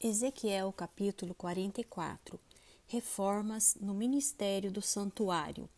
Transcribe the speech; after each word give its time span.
Ezequiel 0.00 0.72
capítulo 0.72 1.34
44 1.34 2.38
Reformas 2.86 3.76
no 3.80 3.92
ministério 3.92 4.70
do 4.70 4.80
santuário. 4.80 5.68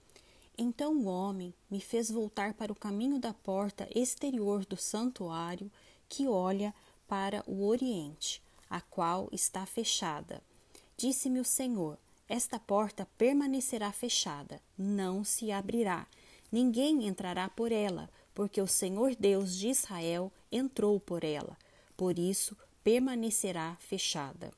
Então 0.59 0.95
o 0.95 1.07
homem 1.07 1.55
me 1.71 1.81
fez 1.81 2.11
voltar 2.11 2.53
para 2.53 2.71
o 2.71 2.77
caminho 2.77 3.19
da 3.19 3.33
porta 3.33 3.89
exterior 3.95 4.67
do 4.67 4.77
santuário, 4.77 5.73
que 6.07 6.29
olha 6.29 6.75
para 7.09 7.43
o 7.47 7.67
oriente, 7.67 8.43
a 8.69 8.83
qual 8.83 9.27
está 9.33 9.65
fechada. 9.65 10.43
Disse-me 10.99 11.41
o 11.41 11.45
Senhor: 11.45 11.97
Esta 12.29 12.61
porta 12.61 13.09
permanecerá 13.17 13.91
fechada, 13.91 14.61
não 14.77 15.25
se 15.25 15.51
abrirá. 15.51 16.07
Ninguém 16.53 17.07
entrará 17.07 17.49
por 17.49 17.73
ela, 17.73 18.11
porque 18.35 18.61
o 18.61 18.67
Senhor 18.67 19.17
Deus 19.17 19.57
de 19.57 19.71
Israel 19.71 20.31
entrou 20.53 21.01
por 21.01 21.25
ela. 21.25 21.57
Por 21.97 22.19
isso, 22.19 22.55
permanecerá 22.83 23.77
fechada. 23.81 24.53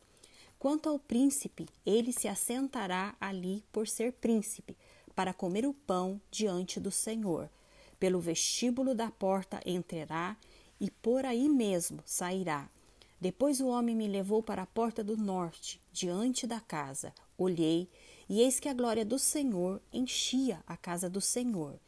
Quanto 0.58 0.88
ao 0.88 0.98
príncipe, 0.98 1.68
ele 1.84 2.12
se 2.12 2.28
assentará 2.28 3.16
ali 3.20 3.64
por 3.72 3.88
ser 3.88 4.12
príncipe, 4.12 4.76
para 5.14 5.34
comer 5.34 5.66
o 5.66 5.74
pão 5.74 6.20
diante 6.30 6.78
do 6.78 6.90
Senhor. 6.90 7.50
Pelo 7.98 8.20
vestíbulo 8.20 8.94
da 8.94 9.10
porta 9.10 9.60
entrará 9.66 10.36
e 10.80 10.90
por 10.90 11.24
aí 11.24 11.48
mesmo 11.48 12.02
sairá. 12.06 12.68
Depois 13.20 13.60
o 13.60 13.68
homem 13.68 13.94
me 13.94 14.08
levou 14.08 14.42
para 14.42 14.62
a 14.62 14.66
porta 14.66 15.04
do 15.04 15.16
norte, 15.16 15.80
diante 15.92 16.46
da 16.46 16.60
casa. 16.60 17.12
Olhei, 17.38 17.88
e 18.28 18.40
eis 18.40 18.58
que 18.58 18.68
a 18.68 18.74
glória 18.74 19.04
do 19.04 19.18
Senhor 19.18 19.80
enchia 19.92 20.62
a 20.66 20.76
casa 20.76 21.08
do 21.08 21.20
Senhor. 21.20 21.78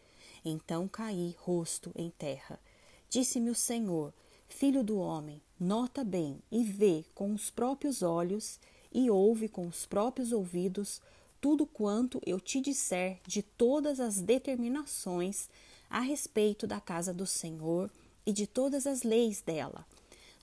Então 0.44 0.86
caí 0.86 1.34
rosto 1.38 1.90
em 1.96 2.10
terra. 2.10 2.60
Disse-me 3.08 3.50
o 3.50 3.54
Senhor: 3.54 4.12
Filho 4.48 4.84
do 4.84 4.98
homem, 4.98 5.40
nota 5.64 6.04
bem 6.04 6.42
e 6.52 6.62
vê 6.62 7.06
com 7.14 7.32
os 7.32 7.50
próprios 7.50 8.02
olhos 8.02 8.60
e 8.92 9.10
ouve 9.10 9.48
com 9.48 9.66
os 9.66 9.86
próprios 9.86 10.30
ouvidos 10.30 11.00
tudo 11.40 11.64
quanto 11.66 12.20
eu 12.26 12.38
te 12.38 12.60
disser 12.60 13.18
de 13.26 13.42
todas 13.42 13.98
as 13.98 14.20
determinações 14.20 15.48
a 15.88 16.00
respeito 16.00 16.66
da 16.66 16.80
casa 16.80 17.14
do 17.14 17.26
Senhor 17.26 17.90
e 18.26 18.32
de 18.32 18.46
todas 18.46 18.86
as 18.86 19.02
leis 19.02 19.40
dela. 19.40 19.86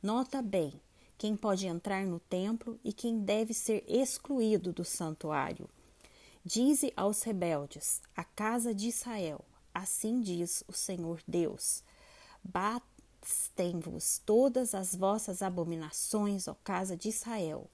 Nota 0.02 0.42
bem 0.42 0.74
quem 1.20 1.36
pode 1.36 1.68
entrar 1.68 2.04
no 2.04 2.20
templo 2.20 2.80
e 2.84 2.92
quem 2.92 3.20
deve 3.20 3.54
ser 3.54 3.84
excluído 3.88 4.74
do 4.74 4.84
santuário. 4.84 5.70
Dize 6.44 6.92
aos 6.98 7.22
rebeldes, 7.22 8.02
a 8.16 8.24
casa 8.24 8.74
de 8.74 8.88
Israel: 8.88 9.46
Assim 9.72 10.20
diz 10.20 10.64
o 10.68 10.74
Senhor 10.74 11.22
Deus: 11.28 11.84
Bastem-vos 13.22 14.20
todas 14.26 14.74
as 14.74 14.96
vossas 14.96 15.44
abominações, 15.44 16.48
ó 16.48 16.56
casa 16.64 16.98
de 16.98 17.10
Israel, 17.10 17.70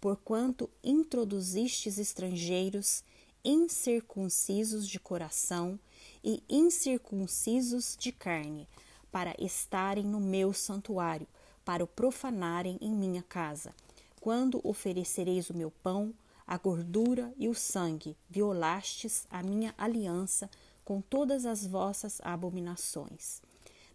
porquanto 0.00 0.70
introduzistes 0.82 1.98
estrangeiros 1.98 3.04
incircuncisos 3.44 4.88
de 4.88 4.98
coração 4.98 5.78
e 6.24 6.42
incircuncisos 6.48 7.96
de 7.98 8.10
carne, 8.10 8.66
para 9.12 9.34
estarem 9.38 10.04
no 10.04 10.18
meu 10.18 10.52
santuário, 10.52 11.28
para 11.64 11.84
o 11.84 11.86
profanarem 11.86 12.78
em 12.80 12.90
minha 12.90 13.22
casa. 13.22 13.74
Quando 14.20 14.60
oferecereis 14.64 15.50
o 15.50 15.54
meu 15.54 15.70
pão, 15.70 16.14
a 16.46 16.56
gordura 16.56 17.32
e 17.36 17.48
o 17.48 17.54
sangue, 17.54 18.16
violastes 18.28 19.26
a 19.30 19.42
minha 19.42 19.74
aliança 19.76 20.50
com 20.84 21.00
todas 21.00 21.44
as 21.44 21.66
vossas 21.66 22.20
abominações. 22.22 23.42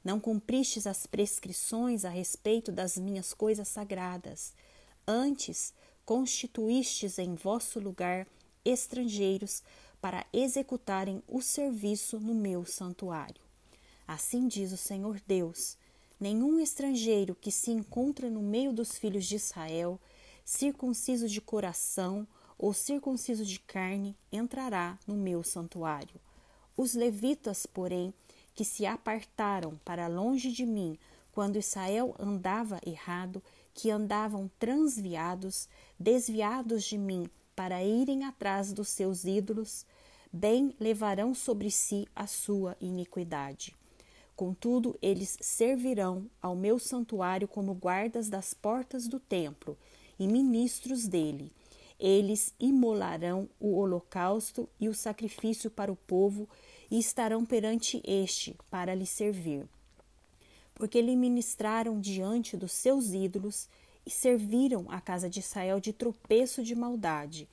Não 0.03 0.19
cumpristes 0.19 0.87
as 0.87 1.05
prescrições 1.05 2.05
a 2.05 2.09
respeito 2.09 2.71
das 2.71 2.97
minhas 2.97 3.33
coisas 3.33 3.67
sagradas. 3.67 4.53
Antes, 5.07 5.73
constituístes 6.05 7.19
em 7.19 7.35
vosso 7.35 7.79
lugar 7.79 8.27
estrangeiros 8.65 9.61
para 9.99 10.25
executarem 10.33 11.21
o 11.27 11.41
serviço 11.41 12.19
no 12.19 12.33
meu 12.33 12.65
santuário. 12.65 13.41
Assim 14.07 14.47
diz 14.47 14.71
o 14.71 14.77
Senhor 14.77 15.21
Deus: 15.27 15.77
nenhum 16.19 16.59
estrangeiro 16.59 17.35
que 17.35 17.51
se 17.51 17.71
encontra 17.71 18.29
no 18.29 18.41
meio 18.41 18.73
dos 18.73 18.97
filhos 18.97 19.25
de 19.25 19.35
Israel, 19.35 19.99
circunciso 20.43 21.27
de 21.27 21.39
coração 21.39 22.27
ou 22.57 22.73
circunciso 22.73 23.45
de 23.45 23.59
carne, 23.59 24.15
entrará 24.31 24.97
no 25.07 25.15
meu 25.15 25.43
santuário. 25.43 26.19
Os 26.75 26.93
levitas, 26.93 27.65
porém, 27.65 28.13
que 28.53 28.65
se 28.65 28.85
apartaram 28.85 29.79
para 29.83 30.07
longe 30.07 30.51
de 30.51 30.65
mim 30.65 30.97
quando 31.31 31.57
Israel 31.57 32.15
andava 32.19 32.79
errado, 32.85 33.41
que 33.73 33.89
andavam 33.89 34.49
transviados, 34.59 35.69
desviados 35.97 36.83
de 36.83 36.97
mim 36.97 37.29
para 37.55 37.83
irem 37.83 38.25
atrás 38.25 38.73
dos 38.73 38.89
seus 38.89 39.23
ídolos, 39.23 39.85
bem 40.31 40.75
levarão 40.79 41.33
sobre 41.33 41.71
si 41.71 42.07
a 42.15 42.27
sua 42.27 42.75
iniquidade. 42.81 43.75
Contudo, 44.35 44.97
eles 45.01 45.37
servirão 45.41 46.25
ao 46.41 46.55
meu 46.55 46.79
santuário 46.79 47.47
como 47.47 47.75
guardas 47.75 48.29
das 48.29 48.53
portas 48.53 49.07
do 49.07 49.19
templo 49.19 49.77
e 50.17 50.27
ministros 50.27 51.07
dele. 51.07 51.51
Eles 51.99 52.53
imolarão 52.59 53.47
o 53.59 53.75
holocausto 53.77 54.67
e 54.79 54.89
o 54.89 54.95
sacrifício 54.95 55.69
para 55.69 55.91
o 55.91 55.95
povo 55.95 56.49
e 56.91 56.99
estarão 56.99 57.45
perante 57.45 58.01
este 58.05 58.53
para 58.69 58.93
lhe 58.93 59.05
servir. 59.05 59.65
Porque 60.75 61.01
lhe 61.01 61.15
ministraram 61.15 62.01
diante 62.01 62.57
dos 62.57 62.73
seus 62.73 63.13
ídolos 63.13 63.69
e 64.05 64.11
serviram 64.11 64.85
a 64.89 64.99
casa 64.99 65.29
de 65.29 65.39
Israel 65.39 65.79
de 65.79 65.93
tropeço 65.93 66.61
de 66.61 66.75
maldade. 66.75 67.47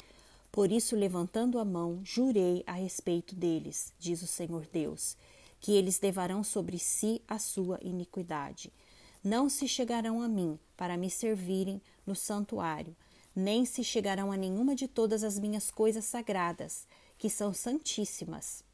Por 0.50 0.72
isso, 0.72 0.97
levantando 0.97 1.60
a 1.60 1.65
mão, 1.65 2.00
jurei 2.03 2.65
a 2.66 2.72
respeito 2.72 3.37
deles, 3.37 3.93
diz 3.97 4.22
o 4.22 4.26
Senhor 4.26 4.66
Deus, 4.72 5.16
que 5.60 5.72
eles 5.72 6.00
levarão 6.00 6.43
sobre 6.43 6.78
si 6.78 7.22
a 7.28 7.38
sua 7.38 7.78
iniquidade. 7.81 8.72
Não 9.22 9.49
se 9.49 9.69
chegarão 9.69 10.20
a 10.20 10.26
mim 10.26 10.59
para 10.76 10.97
me 10.97 11.10
servirem 11.10 11.81
no 12.05 12.16
santuário, 12.16 12.97
nem 13.37 13.65
se 13.65 13.84
chegarão 13.84 14.32
a 14.32 14.37
nenhuma 14.37 14.75
de 14.75 14.88
todas 14.88 15.22
as 15.22 15.38
minhas 15.38 15.70
coisas 15.70 16.06
sagradas, 16.06 16.88
que 17.19 17.28
são 17.28 17.53
santíssimas 17.53 18.66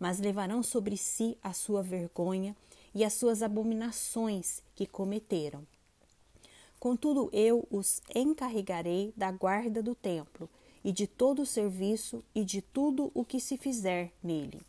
mas 0.00 0.18
levarão 0.18 0.62
sobre 0.62 0.96
si 0.96 1.36
a 1.42 1.52
sua 1.52 1.82
vergonha 1.82 2.56
e 2.94 3.04
as 3.04 3.12
suas 3.12 3.42
abominações 3.42 4.62
que 4.74 4.86
cometeram. 4.86 5.64
Contudo, 6.80 7.28
eu 7.30 7.68
os 7.70 8.00
encarregarei 8.14 9.12
da 9.14 9.30
guarda 9.30 9.82
do 9.82 9.94
templo 9.94 10.48
e 10.82 10.90
de 10.90 11.06
todo 11.06 11.42
o 11.42 11.46
serviço 11.46 12.24
e 12.34 12.42
de 12.42 12.62
tudo 12.62 13.10
o 13.12 13.22
que 13.22 13.38
se 13.38 13.58
fizer 13.58 14.10
nele. 14.22 14.62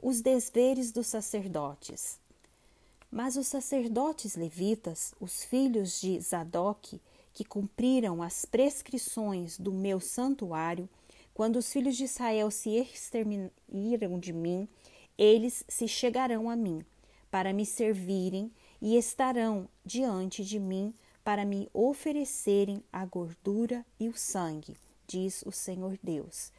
Os 0.00 0.20
desveres 0.20 0.92
dos 0.92 1.08
sacerdotes. 1.08 2.20
Mas 3.10 3.36
os 3.36 3.48
sacerdotes 3.48 4.36
levitas, 4.36 5.12
os 5.20 5.42
filhos 5.42 6.00
de 6.00 6.20
Zadok, 6.20 7.00
que 7.34 7.44
cumpriram 7.44 8.22
as 8.22 8.44
prescrições 8.44 9.58
do 9.58 9.72
meu 9.72 9.98
santuário, 9.98 10.88
quando 11.34 11.56
os 11.56 11.72
filhos 11.72 11.96
de 11.96 12.04
Israel 12.04 12.50
se 12.50 12.70
exterminam 12.76 14.18
de 14.18 14.32
mim, 14.32 14.68
eles 15.16 15.64
se 15.68 15.88
chegarão 15.88 16.50
a 16.50 16.56
mim 16.56 16.84
para 17.30 17.52
me 17.52 17.64
servirem 17.64 18.52
e 18.80 18.96
estarão 18.96 19.68
diante 19.84 20.44
de 20.44 20.58
mim 20.58 20.92
para 21.24 21.44
me 21.44 21.68
oferecerem 21.72 22.82
a 22.92 23.06
gordura 23.06 23.86
e 23.98 24.08
o 24.08 24.16
sangue, 24.16 24.76
diz 25.06 25.42
o 25.46 25.52
Senhor 25.52 25.98
Deus. 26.02 26.52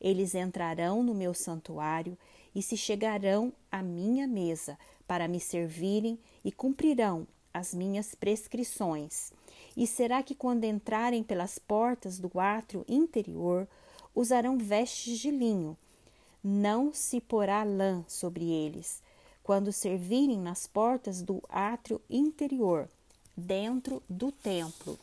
Eles 0.00 0.34
entrarão 0.34 1.02
no 1.02 1.14
meu 1.14 1.34
santuário 1.34 2.16
e 2.54 2.62
se 2.62 2.76
chegarão 2.76 3.52
à 3.70 3.82
minha 3.82 4.26
mesa 4.26 4.78
para 5.06 5.26
me 5.26 5.40
servirem 5.40 6.18
e 6.44 6.52
cumprirão 6.52 7.26
as 7.52 7.74
minhas 7.74 8.14
prescrições. 8.14 9.32
E 9.76 9.86
será 9.86 10.22
que 10.22 10.34
quando 10.34 10.64
entrarem 10.64 11.22
pelas 11.22 11.58
portas 11.58 12.18
do 12.18 12.30
átrio 12.38 12.84
interior, 12.88 13.68
usarão 14.14 14.58
vestes 14.58 15.18
de 15.18 15.30
linho. 15.30 15.76
Não 16.42 16.92
se 16.92 17.20
porá 17.20 17.62
lã 17.62 18.04
sobre 18.08 18.50
eles, 18.50 19.02
quando 19.42 19.72
servirem 19.72 20.38
nas 20.38 20.66
portas 20.66 21.22
do 21.22 21.42
átrio 21.48 22.00
interior, 22.08 22.88
dentro 23.36 24.02
do 24.08 24.30
templo. 24.30 24.98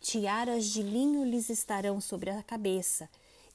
Tiaras 0.00 0.66
de 0.66 0.82
linho 0.82 1.24
lhes 1.24 1.50
estarão 1.50 2.00
sobre 2.00 2.30
a 2.30 2.42
cabeça, 2.42 3.08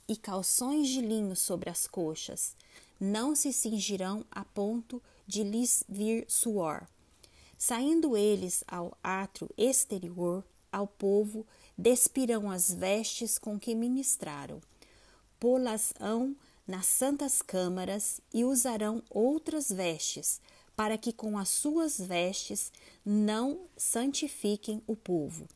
e 0.07 0.15
calções 0.15 0.87
de 0.89 1.01
linho 1.01 1.35
sobre 1.35 1.69
as 1.69 1.87
coxas. 1.87 2.55
Não 2.99 3.35
se 3.35 3.51
cingirão 3.51 4.23
a 4.31 4.45
ponto 4.45 5.01
de 5.27 5.43
lhes 5.43 5.83
vir 5.89 6.25
suor. 6.27 6.87
Saindo 7.57 8.15
eles 8.15 8.63
ao 8.67 8.97
átrio 9.03 9.49
exterior, 9.57 10.43
ao 10.71 10.85
povo, 10.87 11.45
despirão 11.77 12.49
as 12.49 12.73
vestes 12.73 13.37
com 13.37 13.59
que 13.59 13.75
ministraram, 13.75 14.61
pô-las-ão 15.39 16.35
nas 16.67 16.87
santas 16.87 17.41
câmaras 17.41 18.19
e 18.33 18.43
usarão 18.43 19.03
outras 19.09 19.69
vestes, 19.69 20.41
para 20.75 20.97
que 20.97 21.13
com 21.13 21.37
as 21.37 21.49
suas 21.49 21.97
vestes 21.97 22.71
não 23.05 23.61
santifiquem 23.77 24.81
o 24.87 24.95
povo. 24.95 25.47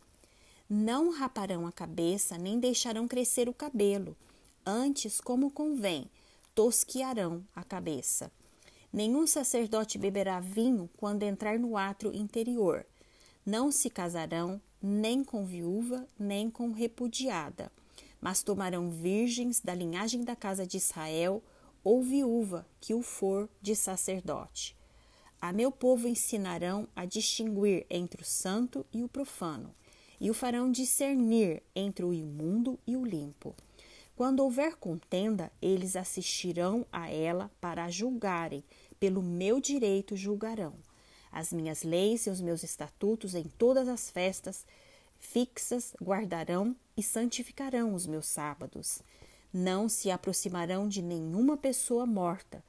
Não 0.69 1.09
raparão 1.09 1.65
a 1.65 1.71
cabeça, 1.71 2.37
nem 2.37 2.59
deixarão 2.59 3.07
crescer 3.07 3.49
o 3.49 3.53
cabelo. 3.53 4.15
Antes, 4.65 5.19
como 5.19 5.49
convém, 5.49 6.09
tosquiarão 6.53 7.43
a 7.55 7.63
cabeça. 7.63 8.31
Nenhum 8.93 9.25
sacerdote 9.25 9.97
beberá 9.97 10.39
vinho 10.39 10.89
quando 10.97 11.23
entrar 11.23 11.57
no 11.57 11.75
átrio 11.75 12.13
interior. 12.13 12.85
Não 13.45 13.71
se 13.71 13.89
casarão 13.89 14.61
nem 14.81 15.23
com 15.23 15.45
viúva, 15.45 16.07
nem 16.17 16.49
com 16.49 16.71
repudiada, 16.71 17.71
mas 18.21 18.43
tomarão 18.43 18.89
virgens 18.89 19.59
da 19.59 19.73
linhagem 19.73 20.23
da 20.23 20.35
casa 20.35 20.65
de 20.65 20.77
Israel 20.77 21.43
ou 21.83 22.01
viúva 22.01 22.65
que 22.79 22.93
o 22.93 23.01
for 23.01 23.49
de 23.61 23.75
sacerdote. 23.75 24.75
A 25.41 25.53
meu 25.53 25.71
povo 25.71 26.07
ensinarão 26.07 26.87
a 26.95 27.05
distinguir 27.05 27.85
entre 27.89 28.21
o 28.21 28.25
santo 28.25 28.85
e 28.93 29.03
o 29.03 29.07
profano, 29.07 29.73
e 30.19 30.29
o 30.29 30.33
farão 30.33 30.69
discernir 30.69 31.63
entre 31.73 32.03
o 32.03 32.13
imundo 32.13 32.77
e 32.85 32.97
o 32.97 33.05
limpo. 33.05 33.55
Quando 34.17 34.41
houver 34.41 34.75
contenda, 34.75 35.49
eles 35.61 35.95
assistirão 35.95 36.85
a 36.91 37.09
ela 37.09 37.49
para 37.61 37.89
julgarem, 37.89 38.63
pelo 38.99 39.23
meu 39.23 39.61
direito 39.61 40.17
julgarão. 40.17 40.73
As 41.31 41.53
minhas 41.53 41.83
leis 41.83 42.25
e 42.25 42.29
os 42.29 42.41
meus 42.41 42.63
estatutos 42.63 43.35
em 43.35 43.43
todas 43.43 43.87
as 43.87 44.09
festas 44.09 44.65
fixas 45.19 45.93
guardarão 46.01 46.75
e 46.95 47.03
santificarão 47.03 47.93
os 47.93 48.07
meus 48.07 48.25
sábados. 48.27 49.01
Não 49.53 49.89
se 49.89 50.09
aproximarão 50.09 50.87
de 50.87 51.01
nenhuma 51.01 51.57
pessoa 51.57 52.05
morta, 52.05 52.63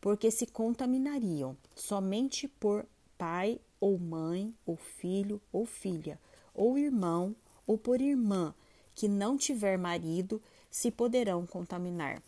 porque 0.00 0.30
se 0.30 0.46
contaminariam 0.46 1.56
somente 1.74 2.46
por 2.46 2.84
pai 3.16 3.58
ou 3.80 3.98
mãe, 3.98 4.54
ou 4.66 4.76
filho 4.76 5.40
ou 5.52 5.64
filha, 5.64 6.18
ou 6.54 6.78
irmão 6.78 7.34
ou 7.66 7.78
por 7.78 8.00
irmã, 8.00 8.54
que 8.94 9.08
não 9.08 9.36
tiver 9.36 9.78
marido, 9.78 10.40
se 10.70 10.90
poderão 10.90 11.46
contaminar. 11.46 12.22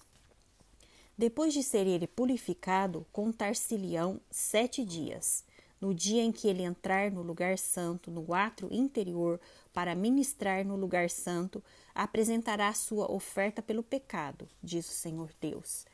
Depois 1.18 1.52
de 1.52 1.62
ser 1.62 1.86
ele 1.86 2.06
purificado, 2.06 3.06
contar-se-lhão 3.12 4.20
sete 4.30 4.84
dias. 4.84 5.44
No 5.78 5.92
dia 5.92 6.22
em 6.22 6.32
que 6.32 6.48
ele 6.48 6.62
entrar 6.62 7.10
no 7.10 7.20
lugar 7.20 7.58
santo, 7.58 8.10
no 8.10 8.32
átrio 8.32 8.72
interior, 8.72 9.38
para 9.74 9.94
ministrar 9.94 10.64
no 10.64 10.74
lugar 10.74 11.10
santo, 11.10 11.62
apresentará 11.94 12.72
sua 12.72 13.12
oferta 13.12 13.60
pelo 13.60 13.82
pecado, 13.82 14.48
diz 14.62 14.88
o 14.88 14.92
Senhor 14.92 15.30
Deus. 15.38 15.84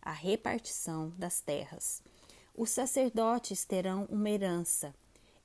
A 0.00 0.12
repartição 0.12 1.12
das 1.18 1.40
terras. 1.40 2.00
Os 2.54 2.70
sacerdotes 2.70 3.64
terão 3.64 4.06
uma 4.08 4.30
herança. 4.30 4.94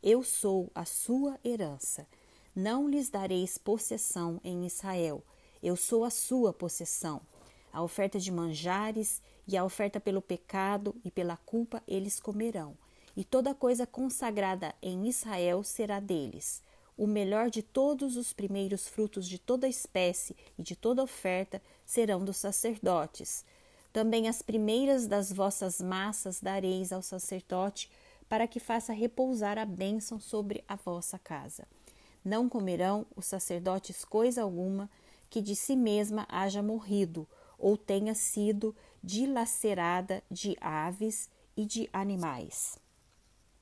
Eu 0.04 0.22
sou 0.22 0.70
a 0.76 0.86
sua 0.86 1.40
herança. 1.44 2.08
Não 2.56 2.88
lhes 2.88 3.10
dareis 3.10 3.58
possessão 3.58 4.40
em 4.44 4.68
Israel. 4.68 5.24
Eu 5.64 5.76
sou 5.76 6.04
a 6.04 6.12
sua 6.12 6.54
possessão. 6.54 7.22
A 7.74 7.82
oferta 7.82 8.20
de 8.20 8.32
manjares 8.32 9.22
e 9.48 9.58
a 9.58 9.64
oferta 9.64 10.00
pelo 10.00 10.22
pecado 10.22 10.96
e 11.04 11.10
pela 11.10 11.38
culpa 11.38 11.82
eles 11.88 12.20
comerão 12.20 12.78
e 13.20 13.24
toda 13.26 13.54
coisa 13.54 13.86
consagrada 13.86 14.74
em 14.82 15.06
Israel 15.06 15.62
será 15.62 16.00
deles. 16.00 16.64
O 16.98 17.06
melhor 17.06 17.50
de 17.50 17.62
todos 17.62 18.16
os 18.16 18.32
primeiros 18.32 18.88
frutos 18.88 19.28
de 19.28 19.38
toda 19.38 19.68
espécie 19.68 20.38
e 20.58 20.64
de 20.64 20.74
toda 20.74 21.04
oferta 21.04 21.62
serão 21.86 22.24
dos 22.24 22.38
sacerdotes. 22.38 23.44
Também 23.92 24.30
as 24.30 24.42
primeiras 24.42 25.06
das 25.06 25.34
vossas 25.34 25.82
massas 25.82 26.40
dareis 26.40 26.94
ao 26.94 27.02
sacerdote, 27.02 27.92
para 28.30 28.48
que 28.48 28.58
faça 28.58 28.94
repousar 28.94 29.58
a 29.58 29.66
bênção 29.66 30.18
sobre 30.18 30.64
a 30.66 30.78
vossa 30.78 31.20
casa. 31.20 31.68
Não 32.24 32.48
comerão 32.48 33.06
os 33.18 33.26
sacerdotes 33.26 34.06
coisa 34.06 34.44
alguma 34.44 34.90
que 35.30 35.42
de 35.42 35.58
si 35.58 35.76
mesma 35.76 36.26
haja 36.30 36.64
morrido, 36.64 37.28
ou 37.58 37.76
tenha 37.76 38.16
sido 38.16 38.74
dilacerada 39.04 40.24
de 40.32 40.56
aves 40.62 41.30
e 41.58 41.66
de 41.66 41.90
animais. 41.92 42.80